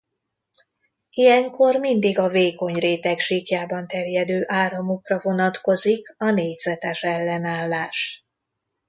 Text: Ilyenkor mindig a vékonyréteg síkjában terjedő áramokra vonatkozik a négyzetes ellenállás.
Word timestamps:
Ilyenkor 1.09 1.75
mindig 1.79 2.17
a 2.19 2.27
vékonyréteg 2.29 3.19
síkjában 3.19 3.87
terjedő 3.87 4.43
áramokra 4.47 5.19
vonatkozik 5.19 6.15
a 6.17 6.31
négyzetes 6.31 7.03
ellenállás. 7.03 8.25